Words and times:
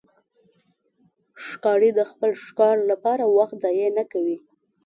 ښکاري 1.45 1.89
د 1.95 1.99
خپل 2.11 2.31
ښکار 2.45 2.75
لپاره 2.91 3.23
وخت 3.37 3.55
ضایع 3.63 3.89
نه 3.97 4.03
کوي. 4.11 4.37